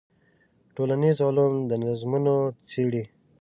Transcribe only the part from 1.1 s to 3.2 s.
علوم دا نظمونه څېړي.